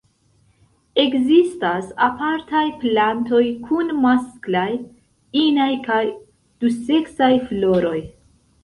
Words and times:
Ekzistas 1.01 1.91
apartaj 2.05 2.63
plantoj 2.85 3.43
kun 3.69 3.95
masklaj, 4.07 4.67
inaj 5.47 5.71
kaj 5.91 6.03
duseksaj 6.65 7.35
floroj. 7.51 7.97